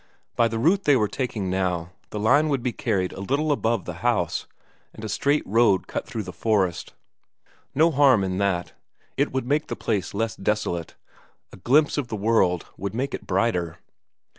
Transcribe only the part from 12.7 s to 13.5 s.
would make it